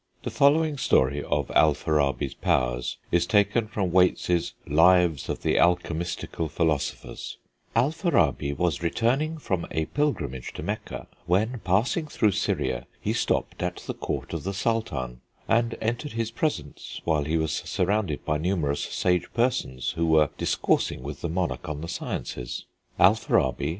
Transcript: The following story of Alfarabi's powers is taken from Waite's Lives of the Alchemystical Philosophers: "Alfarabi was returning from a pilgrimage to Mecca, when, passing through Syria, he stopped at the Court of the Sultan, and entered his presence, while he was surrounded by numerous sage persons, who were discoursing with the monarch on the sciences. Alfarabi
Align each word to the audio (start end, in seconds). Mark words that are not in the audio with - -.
The 0.23 0.31
following 0.31 0.79
story 0.79 1.23
of 1.23 1.49
Alfarabi's 1.49 2.33
powers 2.33 2.97
is 3.11 3.27
taken 3.27 3.67
from 3.67 3.91
Waite's 3.91 4.55
Lives 4.65 5.29
of 5.29 5.43
the 5.43 5.57
Alchemystical 5.59 6.49
Philosophers: 6.49 7.37
"Alfarabi 7.75 8.51
was 8.57 8.81
returning 8.81 9.37
from 9.37 9.67
a 9.69 9.85
pilgrimage 9.85 10.53
to 10.53 10.63
Mecca, 10.63 11.05
when, 11.27 11.61
passing 11.63 12.07
through 12.07 12.31
Syria, 12.31 12.87
he 12.99 13.13
stopped 13.13 13.61
at 13.61 13.75
the 13.85 13.93
Court 13.93 14.33
of 14.33 14.43
the 14.43 14.55
Sultan, 14.55 15.21
and 15.47 15.77
entered 15.79 16.13
his 16.13 16.31
presence, 16.31 16.99
while 17.03 17.25
he 17.25 17.37
was 17.37 17.51
surrounded 17.51 18.25
by 18.25 18.39
numerous 18.39 18.81
sage 18.83 19.31
persons, 19.35 19.91
who 19.91 20.07
were 20.07 20.31
discoursing 20.35 21.03
with 21.03 21.21
the 21.21 21.29
monarch 21.29 21.69
on 21.69 21.81
the 21.81 21.87
sciences. 21.87 22.65
Alfarabi 22.99 23.69